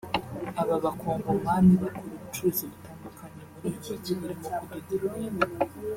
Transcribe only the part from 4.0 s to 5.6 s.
burimo kudoda imyenda